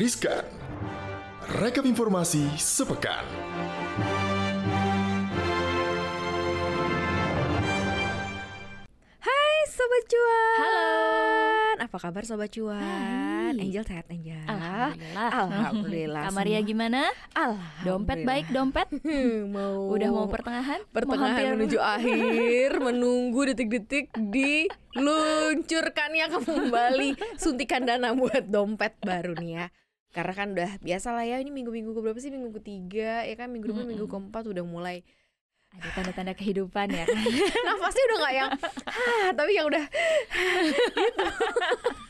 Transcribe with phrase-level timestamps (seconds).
[0.00, 0.48] Riskan.
[1.60, 3.20] Rekap informasi sepekan.
[9.20, 10.88] Hai Sobat Cuan Halo.
[11.84, 12.80] Apa kabar Sobat Cuan?
[12.80, 13.60] Hai.
[13.60, 15.28] Angel sehat Angel Alhamdulillah.
[15.36, 17.12] Alhamdulillah Kamaria gimana?
[17.36, 18.88] Alhamdulillah Dompet baik dompet?
[19.52, 20.80] mau Udah mau pertengahan?
[20.80, 29.60] Mau pertengahan hampir- menuju akhir Menunggu detik-detik diluncurkannya kembali Suntikan dana buat dompet baru nih
[29.60, 29.68] ya
[30.10, 32.34] karena kan udah biasa lah ya ini minggu-minggu keberapa sih?
[32.34, 33.50] Minggu ketiga ya kan?
[33.50, 35.06] Minggu depan minggu keempat udah mulai.
[35.70, 37.06] Ada tanda-tanda kehidupan ya.
[37.06, 37.14] Kan?
[37.70, 38.50] nafasnya udah nggak yang
[39.38, 39.84] tapi yang udah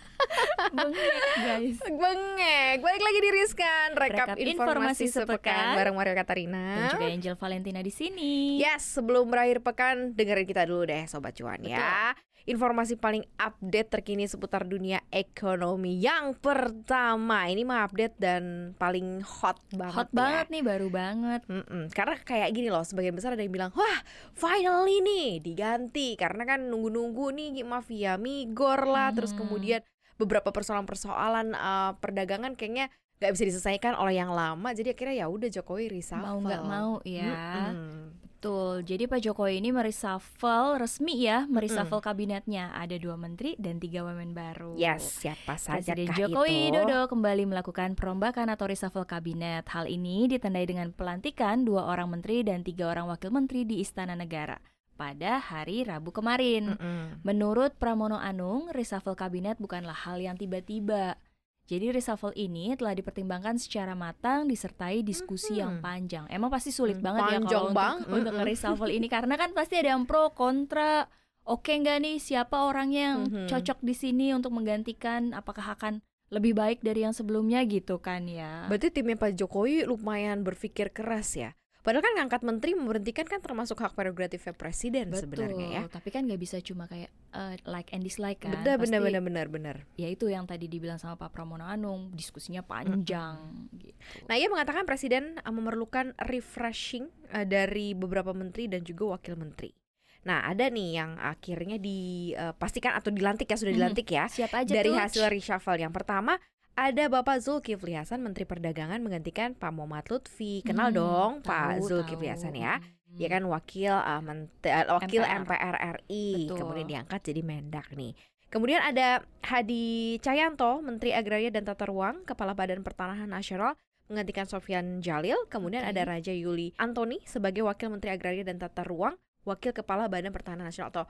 [0.70, 1.79] Bengek guys.
[1.83, 5.74] Bengek, balik lagi di Riskan Rekap, Rekap informasi, informasi sepekan sepekan.
[5.74, 8.33] Bareng Mario Katarina Dan juga Angel Valentina di sini.
[8.56, 14.25] Yes, sebelum berakhir pekan Dengerin kita dulu deh Sobat Cuan ya Informasi paling update terkini
[14.25, 18.42] seputar dunia ekonomi Yang pertama Ini mah update dan
[18.75, 20.17] paling hot banget Hot ya.
[20.17, 21.42] banget nih, baru banget.
[21.47, 21.91] Mm-mm.
[21.91, 23.98] Karena kayak gini loh, sebagian besar ada yang bilang, wah
[24.33, 29.45] finally nih diganti Karena kan nunggu-nunggu nih mafia migor lah Terus Hmm.
[29.45, 29.80] kemudian
[30.21, 35.49] beberapa persoalan-persoalan eh, perdagangan kayaknya nggak bisa diselesaikan oleh yang lama Jadi akhirnya ya udah
[35.53, 37.69] Jokowi reshuffle Mau nggak mau ya.
[37.73, 38.21] Mm-mm.
[38.41, 38.89] Betul.
[38.89, 42.73] Jadi Pak Jokowi ini mereshuffle resmi ya, mereshuffle kabinetnya.
[42.73, 44.73] Ada dua menteri dan tiga wamen baru.
[44.81, 46.73] Yes, siapa saja Presiden kah Joko itu?
[46.73, 49.69] Widodo kembali melakukan perombakan atau reshuffle kabinet.
[49.69, 54.17] Hal ini ditandai dengan pelantikan dua orang menteri dan tiga orang wakil menteri di Istana
[54.17, 54.57] Negara
[55.01, 56.77] pada hari Rabu kemarin.
[56.77, 57.25] Mm-mm.
[57.25, 61.17] Menurut Pramono Anung, reshuffle kabinet bukanlah hal yang tiba-tiba.
[61.65, 65.83] Jadi reshuffle ini telah dipertimbangkan secara matang disertai diskusi yang Mhm.
[65.83, 66.25] panjang.
[66.29, 67.97] Emang pasti sulit Hmm, banget ya kalau bang.
[67.97, 68.45] untuk, untuk Mm-mm.
[68.45, 71.09] reshuffle ini karena kan pasti ada yang pro kontra.
[71.41, 73.48] Oke nggak nih siapa orangnya yang Mhm.
[73.48, 75.33] cocok di sini untuk menggantikan?
[75.33, 78.67] Apakah akan lebih baik dari yang sebelumnya gitu kan ya?
[78.67, 83.80] Berarti timnya Pak Jokowi lumayan berpikir keras ya Padahal kan ngangkat menteri memberhentikan kan termasuk
[83.80, 85.24] hak prerogatifnya presiden Betul.
[85.24, 88.52] sebenarnya ya Tapi kan nggak bisa cuma kayak eh, like and dislike kan.
[88.61, 89.77] Benar, benar, benar, benar, benar.
[89.96, 93.96] ya itu yang tadi dibilang sama Pak Pramono Anung diskusinya panjang gitu.
[94.29, 99.73] Nah, ia mengatakan presiden uh, memerlukan refreshing uh, dari beberapa menteri dan juga wakil menteri.
[100.20, 104.92] Nah, ada nih yang akhirnya dipastikan atau dilantik ya sudah dilantik ya Siapa aja dari
[104.92, 105.01] tuh?
[105.01, 105.80] hasil reshuffle.
[105.80, 106.36] Yang pertama
[106.80, 110.64] ada Bapak Zulkifli Hasan Menteri Perdagangan menggantikan Pak Muhammad Lutfi.
[110.64, 112.33] Kenal Hmm, dong tahu, Pak Zulkifli.
[112.33, 112.80] Hasan ya.
[112.80, 113.18] Hmm.
[113.20, 115.45] Ya kan wakil uh, ment- uh, wakil MPR.
[115.45, 116.57] MPR, RI Betul.
[116.57, 118.17] kemudian diangkat jadi Mendak nih.
[118.51, 123.77] Kemudian ada Hadi Cahyanto Menteri Agraria dan Tata Ruang, Kepala Badan Pertanahan Nasional
[124.11, 125.39] menggantikan Sofian Jalil.
[125.47, 125.95] Kemudian Oke.
[125.95, 129.14] ada Raja Yuli Antoni sebagai Wakil Menteri Agraria dan Tata Ruang,
[129.47, 131.05] Wakil Kepala Badan Pertanahan Nasional atau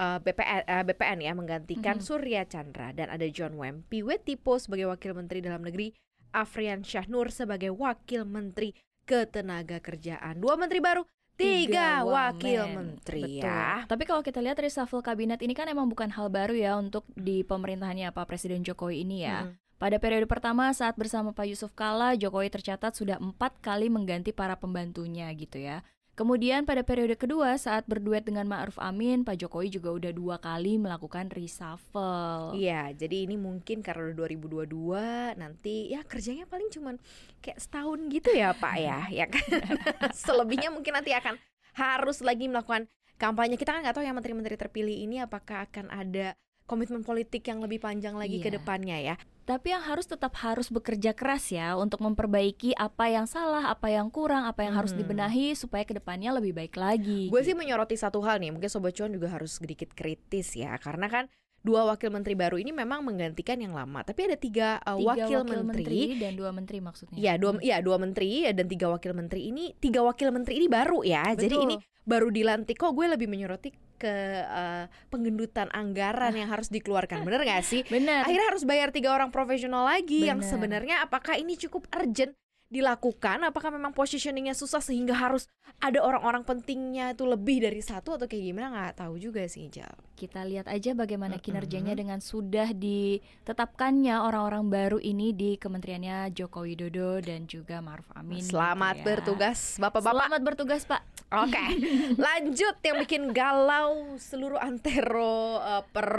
[0.00, 2.04] uh, BPN, uh, BPN ya menggantikan Mhm.
[2.04, 5.92] Surya Chandra dan ada John Wempi Wetipo sebagai Wakil Menteri Dalam Negeri,
[6.32, 8.72] Afrian Syahnur sebagai Wakil Menteri
[9.04, 10.38] Ketenagakerjaan.
[10.38, 11.02] Dua menteri baru,
[11.34, 12.76] tiga, wakil wamen.
[12.94, 13.48] menteri Betul.
[13.48, 13.82] ya.
[13.88, 17.42] Tapi kalau kita lihat reshuffle kabinet ini kan emang bukan hal baru ya untuk di
[17.42, 19.50] pemerintahannya Pak Presiden Jokowi ini ya.
[19.50, 19.58] Mm.
[19.80, 24.52] Pada periode pertama saat bersama Pak Yusuf Kala, Jokowi tercatat sudah empat kali mengganti para
[24.54, 25.80] pembantunya gitu ya.
[26.20, 30.76] Kemudian pada periode kedua saat berduet dengan Ma'ruf Amin, Pak Jokowi juga udah dua kali
[30.76, 32.52] melakukan reshuffle.
[32.52, 37.00] Iya, jadi ini mungkin karena udah 2022 nanti ya kerjanya paling cuman
[37.40, 39.48] kayak setahun gitu ya Pak ya, ya kan.
[40.28, 41.40] Selebihnya mungkin nanti akan
[41.72, 42.84] harus lagi melakukan
[43.16, 43.56] kampanye.
[43.56, 46.36] Kita kan nggak tahu yang menteri-menteri terpilih ini apakah akan ada
[46.68, 48.60] komitmen politik yang lebih panjang lagi ke Iya.
[48.60, 49.16] depannya ya.
[49.50, 54.06] Tapi yang harus tetap harus bekerja keras ya untuk memperbaiki apa yang salah, apa yang
[54.06, 55.02] kurang, apa yang harus Mhm.
[55.02, 57.26] dibenahi supaya ke depannya lebih baik lagi.
[57.26, 61.10] Gue sih menyoroti satu hal nih, mungkin Sobat Cuan juga harus sedikit kritis ya, karena
[61.10, 61.26] kan
[61.60, 65.40] dua wakil menteri baru ini memang menggantikan yang lama, tapi ada tiga, uh, Tiga wakil,
[65.44, 67.16] menteri, dan dua menteri maksudnya.
[67.20, 71.04] Iya dua, iya dua menteri dan tiga wakil menteri ini tiga wakil menteri ini baru
[71.04, 71.66] ya, jadi Betul.
[71.68, 71.76] ini
[72.08, 72.76] baru dilantik.
[72.80, 73.70] Kok gue lebih menyoroti
[74.00, 74.14] ke
[74.48, 77.84] uh, penggendutan anggaran yang harus dikeluarkan, bener gak sih?
[77.94, 78.24] benar.
[78.24, 80.48] Akhirnya harus bayar tiga orang profesional lagi yang Bener.
[80.48, 82.32] sebenarnya apakah ini cukup urgent
[82.70, 83.42] dilakukan?
[83.42, 85.50] Apakah memang positioningnya susah sehingga harus
[85.82, 88.66] ada orang-orang pentingnya itu lebih dari satu atau kayak gimana?
[88.70, 89.90] Nggak tahu juga sih Jal.
[90.14, 91.44] Kita lihat aja bagaimana Mm-mm.
[91.44, 98.38] kinerjanya dengan sudah ditetapkannya orang-orang baru ini di kementeriannya Joko Widodo dan juga Maruf Amin.
[98.38, 99.04] gitu Selamat ya.
[99.04, 100.14] bertugas bapak-bapak.
[100.14, 101.02] Selamat bertugas Pak.
[101.30, 101.64] Oke,
[102.26, 106.10] lanjut yang bikin galau seluruh antero uh, per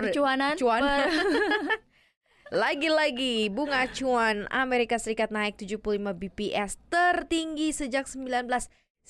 [0.00, 0.56] Percuanan.
[0.56, 0.80] cuan.
[0.80, 1.12] per-
[2.54, 9.02] Lagi-lagi bunga acuan Amerika Serikat naik 75 BPS tertinggi sejak 1994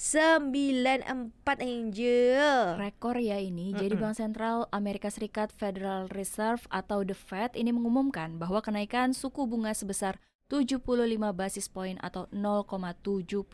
[1.61, 2.81] Angel.
[2.81, 3.77] Rekor ya ini.
[3.77, 4.09] Jadi Mm-mm.
[4.09, 9.77] Bank Sentral Amerika Serikat Federal Reserve atau The Fed ini mengumumkan bahwa kenaikan suku bunga
[9.77, 10.17] sebesar
[10.49, 10.81] 75
[11.37, 13.45] basis point atau 0,75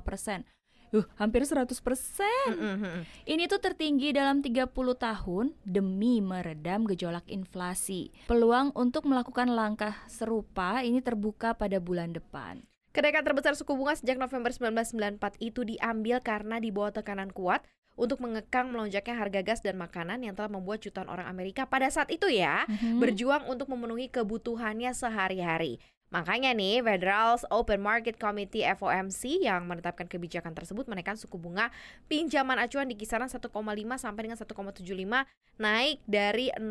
[0.00, 0.48] persen.
[0.88, 2.48] Uh, hampir 100 persen.
[2.48, 3.04] Mm-mm.
[3.24, 8.08] Ini tuh tertinggi dalam 30 tahun demi meredam gejolak inflasi.
[8.24, 12.64] Peluang untuk melakukan langkah serupa ini terbuka pada bulan depan.
[12.88, 17.62] Kenaikan terbesar suku bunga sejak November 1994 itu diambil karena di bawah tekanan kuat
[17.94, 22.08] untuk mengekang melonjaknya harga gas dan makanan yang telah membuat jutaan orang Amerika pada saat
[22.08, 23.02] itu ya Mhm.
[23.02, 25.82] berjuang untuk memenuhi kebutuhannya sehari-hari.
[26.08, 31.68] Makanya nih, Federal Open Market Committee FOMC yang menetapkan kebijakan tersebut menaikkan suku bunga
[32.08, 33.44] pinjaman acuan di kisaran 1,5
[34.00, 35.28] sampai dengan 1,75
[35.58, 36.64] naik dari 0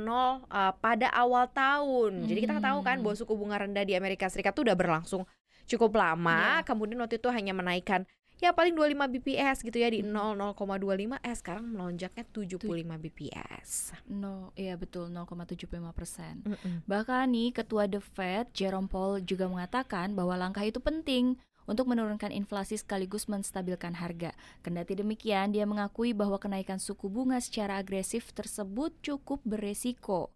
[0.50, 2.26] uh, pada awal tahun.
[2.26, 3.04] Jadi kita tahu kan Hmm.
[3.06, 5.22] bahwa suku bunga rendah di Amerika Serikat itu udah berlangsung
[5.68, 6.64] cukup lama.
[6.64, 6.66] Iya.
[6.66, 10.14] Kemudian waktu itu hanya menaikkan ya paling 25 BPS gitu ya di Hmm.
[10.14, 13.98] 0 0,25 eh sekarang melonjaknya 75 BPS.
[14.10, 16.46] No, iya betul 0,75 persen.
[16.46, 16.86] Mm-mm.
[16.86, 22.32] Bahkan nih Ketua The Fed Jerome Powell juga mengatakan bahwa langkah itu penting untuk menurunkan
[22.32, 24.32] inflasi sekaligus menstabilkan harga.
[24.64, 30.32] Kendati demikian, dia mengakui bahwa kenaikan suku bunga secara agresif tersebut cukup beresiko.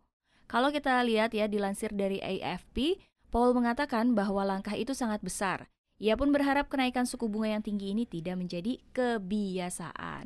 [0.51, 2.99] Kalau kita lihat ya dilansir dari AFP,
[3.31, 5.71] Paul mengatakan bahwa langkah itu sangat besar.
[6.01, 10.25] Ia pun berharap kenaikan suku bunga yang tinggi ini tidak menjadi kebiasaan.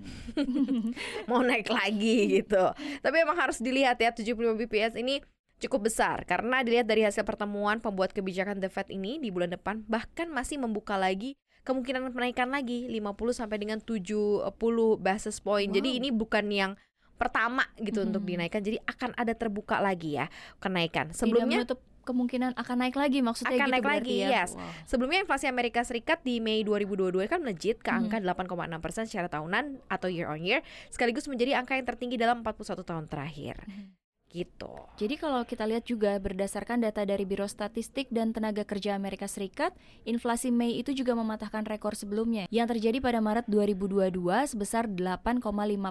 [1.29, 2.71] mau naik lagi gitu.
[3.03, 5.19] Tapi emang harus dilihat ya 75 BPS ini
[5.59, 9.83] cukup besar karena dilihat dari hasil pertemuan pembuat kebijakan The Fed ini di bulan depan
[9.87, 14.51] bahkan masih membuka lagi kemungkinan penaikan lagi 50 sampai dengan 70
[14.95, 15.67] basis point.
[15.67, 15.99] Jadi Wow.
[15.99, 16.71] ini bukan yang
[17.15, 18.29] pertama gitu untuk Mhm.
[18.31, 18.61] dinaikkan.
[18.63, 20.27] Jadi akan ada terbuka lagi ya
[20.59, 21.11] kenaikan.
[21.11, 24.45] Tidak Sebelumnya menutup kemungkinan akan naik lagi maksudnya Akan gitu naik berarti lagi, ya.
[24.45, 24.51] yes.
[24.53, 24.69] Wow.
[24.85, 30.07] Sebelumnya inflasi Amerika Serikat di Mei 2022 kan melejit ke angka 8,6% secara tahunan atau
[30.07, 30.61] year on year,
[30.93, 33.57] sekaligus menjadi angka yang tertinggi dalam 41 tahun terakhir.
[33.65, 34.05] Mhm.
[34.35, 34.67] Gitu.
[34.99, 39.71] Jadi kalau kita lihat juga berdasarkan data dari Biro Statistik dan Tenaga Kerja Amerika Serikat,
[40.03, 44.11] inflasi Mei itu juga mematahkan rekor sebelumnya yang terjadi pada Maret 2022
[44.51, 45.39] sebesar 8,5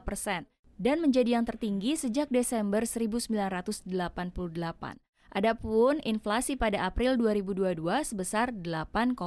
[0.05, 0.45] persen
[0.77, 5.01] dan menjadi yang tertinggi sejak Desember 1988.
[5.35, 9.19] Adapun inflasi pada April 2022 sebesar 8,3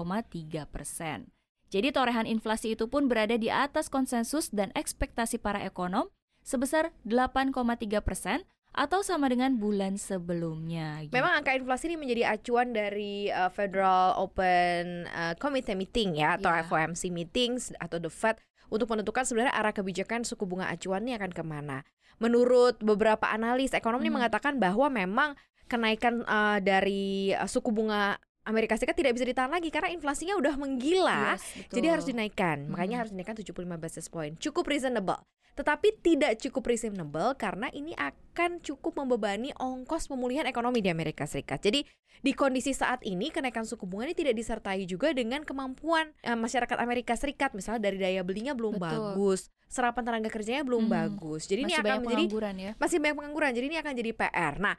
[0.64, 1.28] persen.
[1.68, 6.08] Jadi torehan inflasi itu pun berada di atas konsensus dan ekspektasi para ekonom
[6.40, 7.52] sebesar 8,3
[8.00, 11.04] persen atau sama dengan bulan sebelumnya.
[11.04, 11.12] gitu.
[11.12, 16.48] Memang angka inflasi ini menjadi acuan dari uh, Federal Open uh, Committee Meeting ya atau
[16.48, 16.64] Ya.
[16.64, 18.40] FOMC meetings atau the Fed
[18.72, 21.84] untuk menentukan sebenarnya arah kebijakan suku bunga acuan ini akan ke mana.
[22.18, 24.16] Menurut beberapa analis ekonomi Mhm.
[24.16, 25.36] mengatakan bahwa memang
[25.68, 30.56] kenaikan uh, dari uh, suku bunga Amerika Serikat tidak bisa ditahan lagi karena inflasinya udah
[30.56, 31.36] menggila.
[31.36, 31.76] Yes, betul.
[31.78, 32.58] Jadi harus dinaikkan.
[32.66, 33.02] Makanya Mhm.
[33.04, 34.40] harus dinaikkan 75 basis point.
[34.40, 35.20] Cukup reasonable.
[35.52, 41.60] Tetapi tidak cukup reasonable karena ini akan cukup membebani ongkos pemulihan ekonomi di Amerika Serikat.
[41.60, 41.82] Jadi
[42.18, 46.78] di kondisi saat ini kenaikan suku bunga ini tidak disertai juga dengan kemampuan eh, masyarakat
[46.78, 49.18] Amerika Serikat misalnya dari daya belinya belum Betul.
[49.18, 50.94] bagus, serapan tenaga kerjanya belum Mhm.
[50.94, 51.50] bagus.
[51.50, 52.26] Jadi ini Masih akan banyak menjadi
[52.56, 52.72] ya.
[52.78, 53.52] masih banyak pengangguran.
[53.52, 54.54] Jadi ini akan jadi PR.
[54.62, 54.76] Nah,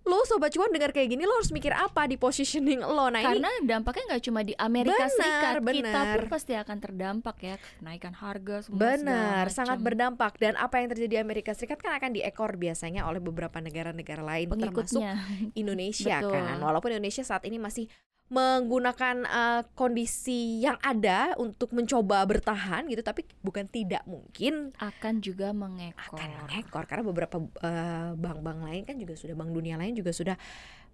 [0.00, 3.12] lo sobat cuan dengar kayak gini lo harus mikir apa di positioning lo.
[3.12, 6.16] Nah, ini Karena dampaknya nggak cuma di Amerika Benar, Serikat, kita benar.
[6.16, 11.10] pun pasti akan terdampak ya kenaikan harga semua Benar, sangat berdampak dan apa yang terjadi
[11.10, 15.04] di Amerika Serikat kan akan diekor biasanya oleh beberapa negara-negara lain termasuk.
[15.52, 16.32] Indonesia Betul.
[16.32, 16.56] kan.
[16.64, 17.86] Walaupun Indonesia saat ini masih
[18.30, 25.50] menggunakan eh, kondisi yang ada untuk mencoba bertahan gitu tapi bukan tidak mungkin akan juga
[25.50, 26.14] mengekor.
[26.14, 30.38] akan mengekor karena beberapa eh, bank-bank lain kan juga sudah bank dunia lain juga sudah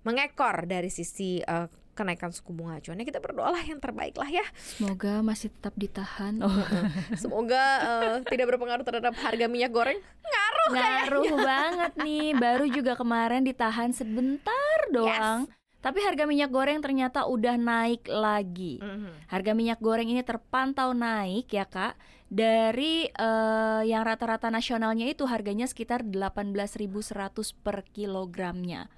[0.08, 5.24] mengekor dari sisi eh, kenaikan suku bunga acuannya kita berdoalah yang terbaik lah ya Semoga
[5.24, 6.40] masih tetap ditahan.
[6.44, 6.52] Oh,
[7.16, 10.00] semoga eh, tidak berpengaruh terhadap harga minyak goreng
[10.72, 12.34] ngaruh banget nih.
[12.36, 15.46] Baru juga kemarin ditahan sebentar doang.
[15.86, 18.82] Tapi harga minyak goreng ternyata udah naik lagi.
[19.30, 21.94] Harga minyak goreng ini terpantau naik ya kak.
[22.26, 28.90] Dari eh, yang rata-rata nasionalnya itu harganya sekitar 18.100 per kilogramnya.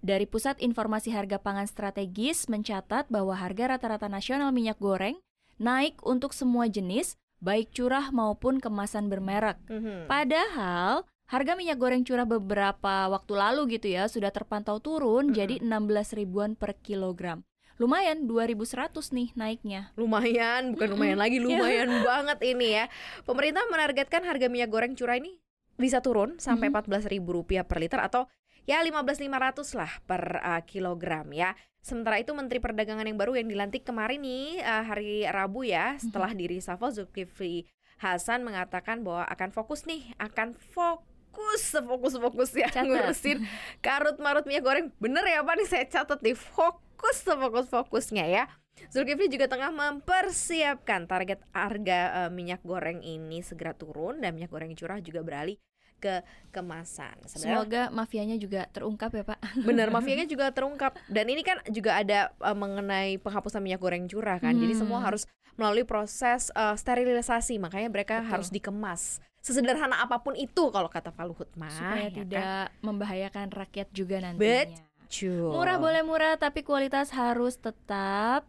[0.00, 5.20] Dari Pusat Informasi Harga Pangan Strategis mencatat bahwa harga rata-rata nasional minyak goreng
[5.60, 9.58] naik untuk semua jenis Baik curah maupun kemasan bermerek.
[10.06, 15.36] Padahal harga minyak goreng curah beberapa waktu lalu gitu ya sudah terpantau turun Mm-mm.
[15.36, 17.40] jadi 16 ribuan per kilogram.
[17.80, 19.90] Lumayan 2100 nih naiknya.
[19.96, 21.48] Lumayan, bukan lumayan lagi, Iya.
[21.48, 22.84] lumayan banget ini ya.
[23.24, 25.40] Pemerintah menargetkan harga minyak goreng curah ini
[25.74, 26.84] bisa turun sampai Mhm.
[26.84, 28.28] Rp14.000 per liter atau
[28.68, 31.56] ya 15.500 lah per uh, kilogram ya.
[31.82, 36.30] Sementara itu Menteri Perdagangan yang baru yang dilantik kemarin nih uh, hari Rabu ya, setelah
[36.30, 36.38] Mhm.
[36.38, 37.66] di reshuffle Zulkifli
[37.98, 41.10] Hasan mengatakan bahwa akan fokus nih, akan fokus
[41.58, 42.88] sefokus-fokus ya Catat.
[42.88, 43.38] ngurusin
[43.80, 44.86] karut marut minyak goreng.
[45.00, 48.46] Bener ya Pak nih saya catat nih, fokus fokus sefokus-fokusnya ya.
[48.94, 54.70] Zulkifli juga tengah mempersiapkan target harga uh, minyak goreng ini segera turun dan minyak goreng
[54.78, 55.58] curah juga beralih
[55.98, 56.22] ke
[56.54, 57.18] kemasan.
[57.26, 59.38] Sebenarnya, Semoga mafianya juga terungkap ya Pak.
[59.66, 60.94] Bener, mafianya juga terungkap.
[61.10, 64.54] Dan ini kan juga ada uh, mengenai penghapusan minyak goreng curah kan.
[64.54, 64.62] Hmm.
[64.62, 65.26] Jadi semua harus
[65.58, 68.30] melalui proses uh, sterilisasi, makanya mereka Betul.
[68.30, 69.18] harus dikemas.
[69.42, 71.66] Sesederhana apa pun itu kalau kata Pak Luhut mah.
[71.74, 72.86] Supaya ya tidak kan?
[72.86, 74.70] membahayakan rakyat juga nantinya.
[74.70, 75.50] Betul.
[75.50, 78.46] Murah boleh murah tapi kualitas harus tetap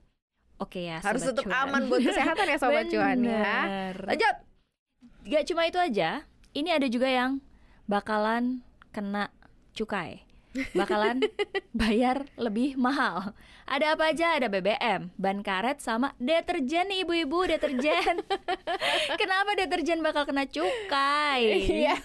[0.62, 1.02] oke okay ya.
[1.02, 1.66] Harus tetap cuan.
[1.66, 3.92] aman buat kesehatan ya sobat cuan ya.
[3.98, 4.36] Lanjut.
[5.24, 7.42] Gak cuma itu aja, ini ada juga yang
[7.90, 8.62] bakalan
[8.94, 9.34] kena
[9.74, 10.24] cukai
[10.78, 11.26] bakalan
[11.74, 13.34] bayar lebih mahal.
[13.64, 14.38] Ada apa aja?
[14.38, 18.22] Ada BBM, ban karet sama deterjen nih ibu-ibu, deterjen.
[19.22, 21.64] Kenapa deterjen bakal kena cukai?
[21.64, 21.98] Iya.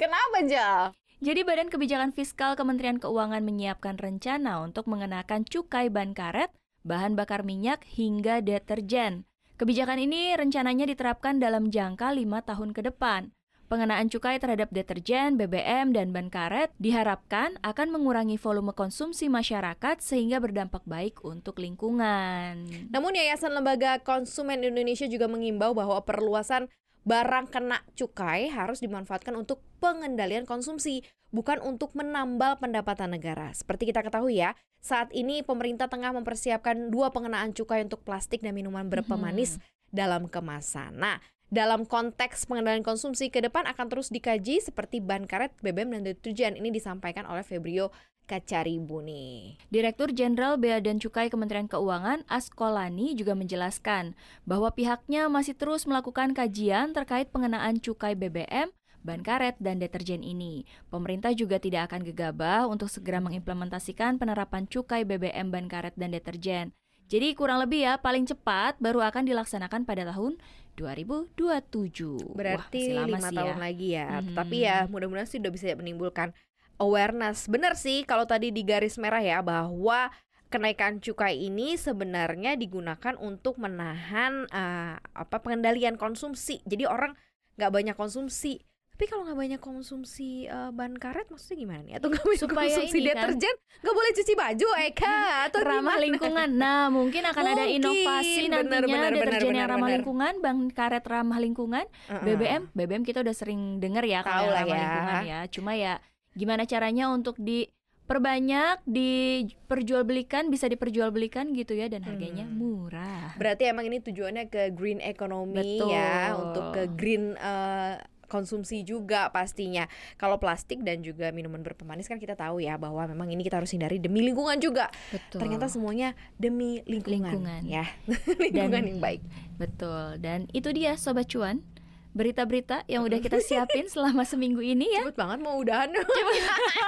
[0.00, 0.94] Kenapa, Jal?
[1.20, 6.48] Jadi Badan Kebijakan Fiskal Kementerian Keuangan menyiapkan rencana untuk mengenakan cukai ban karet,
[6.80, 9.28] bahan bakar minyak hingga deterjen.
[9.60, 13.36] Kebijakan ini rencananya diterapkan dalam jangka lima tahun ke depan.
[13.70, 20.42] Pengenaan cukai terhadap deterjen, BBM, dan ban karet diharapkan akan mengurangi volume konsumsi masyarakat sehingga
[20.42, 22.66] berdampak baik untuk lingkungan.
[22.90, 26.66] Namun Yayasan Lembaga Konsumen Indonesia juga mengimbau bahwa perluasan
[27.06, 33.54] barang kena cukai harus dimanfaatkan untuk pengendalian konsumsi, bukan untuk menambal pendapatan negara.
[33.54, 38.50] Seperti kita ketahui ya, saat ini pemerintah tengah mempersiapkan dua pengenaan cukai untuk plastik dan
[38.50, 39.94] minuman berpemanis hmm.
[39.94, 40.98] dalam kemasan.
[40.98, 46.02] Nah, dalam konteks pengendalian konsumsi ke depan akan terus dikaji seperti ban karet, BBM dan
[46.06, 46.54] deterjen.
[46.54, 47.90] Ini disampaikan oleh Febrio
[48.30, 49.58] Kacaribuni.
[49.66, 54.14] Direktur Jenderal Bea dan Cukai Kementerian Keuangan Askolani juga menjelaskan
[54.46, 60.68] bahwa pihaknya masih terus melakukan kajian terkait pengenaan cukai BBM ban karet, dan deterjen ini.
[60.92, 66.76] Pemerintah juga tidak akan gegabah untuk segera mengimplementasikan penerapan cukai BBM ban karet dan deterjen.
[67.10, 70.38] Jadi kurang lebih ya paling cepat baru akan dilaksanakan pada tahun
[70.80, 72.32] 2027.
[72.32, 73.60] Berarti lima tahun ya.
[73.60, 74.08] lagi ya.
[74.24, 74.32] Hmm.
[74.32, 76.32] Tapi ya mudah-mudahan sih udah bisa menimbulkan
[76.80, 77.44] awareness.
[77.52, 80.08] Benar sih kalau tadi di garis merah ya bahwa
[80.48, 86.64] kenaikan cukai ini sebenarnya digunakan untuk menahan uh, apa pengendalian konsumsi.
[86.64, 87.12] Jadi orang
[87.60, 88.64] nggak banyak konsumsi
[89.00, 91.96] tapi kalau nggak banyak konsumsi uh, ban karet maksudnya gimana nih?
[91.96, 95.16] Atau nggak banyak Supaya konsumsi kan deterjen, nggak boleh cuci baju, Eka?
[95.48, 96.04] Atau ramah gimana?
[96.04, 96.48] lingkungan.
[96.52, 97.56] Nah, mungkin akan mungkin.
[97.56, 99.96] ada inovasi bener, nantinya bener, deterjen bener, yang ramah bener.
[100.04, 102.24] lingkungan, ban karet ramah lingkungan, uh -uh.
[102.28, 104.84] BBM, BBM kita udah sering dengar ya kalau ramah ya.
[104.84, 105.40] lingkungan ya.
[105.48, 105.92] Cuma ya
[106.36, 107.72] gimana caranya untuk di
[108.04, 112.52] perbanyak diperjualbelikan bisa diperjualbelikan gitu ya dan harganya hmm.
[112.52, 113.32] murah.
[113.40, 115.88] Berarti emang ini tujuannya ke green economy ya, Betul.
[115.88, 117.96] ya untuk ke green uh,
[118.30, 119.90] konsumsi juga pastinya.
[120.14, 123.74] Kalau plastik dan juga minuman berpemanis kan kita tahu ya bahwa memang ini kita harus
[123.74, 124.88] hindari demi lingkungan juga.
[125.10, 125.42] Betul.
[125.42, 127.62] Ternyata semuanya demi lingkungan, lingkungan.
[127.66, 127.90] ya.
[128.46, 129.20] lingkungan dan, yang baik.
[129.58, 130.22] Betul.
[130.22, 131.66] Dan itu dia sobat cuan
[132.10, 135.06] berita-berita yang udah kita siapin selama seminggu ini ya.
[135.06, 135.90] Cepet banget mau udahan.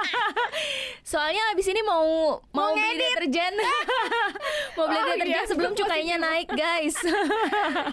[1.11, 3.53] Soalnya abis ini mau mau, mau beli deterjen.
[4.77, 6.95] mau beli oh, deterjen iya, sebelum cukainya naik, guys.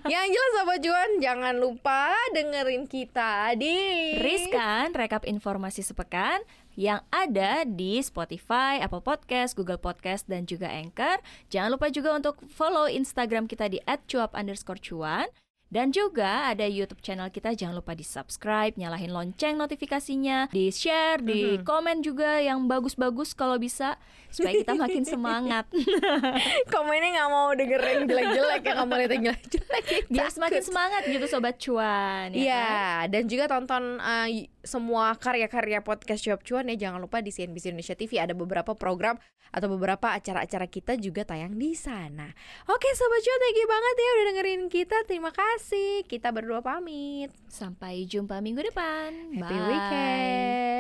[0.07, 3.77] yang jelas Sobat Juan, jangan lupa dengerin kita di
[4.19, 6.43] Riskan Rekap Informasi Sepekan
[6.79, 11.19] yang ada di Spotify, Apple Podcast, Google Podcast, dan juga Anchor.
[11.51, 15.29] Jangan lupa juga untuk follow Instagram kita di @cuap_cuan
[15.71, 21.23] dan juga ada YouTube channel kita, jangan lupa di subscribe, nyalahin lonceng notifikasinya, di share,
[21.23, 21.65] di mm-hmm.
[21.65, 23.95] komen juga yang bagus-bagus kalau bisa
[24.31, 25.67] supaya kita makin semangat.
[26.73, 29.85] Komennya nggak mau dengerin jelek-jelek ya, mau lihat jelek-jelek.
[30.09, 32.33] Biar semakin semangat gitu sobat cuan.
[32.33, 33.13] Ya, ya kan?
[33.13, 34.29] dan juga tonton uh,
[34.63, 39.17] semua karya-karya podcast Cuap Cuan ya jangan lupa di CNBC Indonesia TV ada beberapa program
[39.51, 42.31] atau beberapa acara-acara kita juga tayang di sana.
[42.71, 44.97] Oke sobat cuan thank you banget ya udah dengerin kita.
[45.11, 46.07] Terima kasih.
[46.07, 47.35] Kita berdua pamit.
[47.51, 49.35] Sampai jumpa minggu depan.
[49.35, 49.67] Happy Bye.
[49.67, 50.71] weekend.